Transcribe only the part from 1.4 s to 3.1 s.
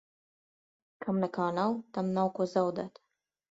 nav, tam nav ko zaudēt.